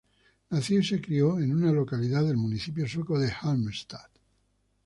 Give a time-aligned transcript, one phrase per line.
[0.49, 4.09] Nació y se crio en una localidad del municipio sueco de Halmstad.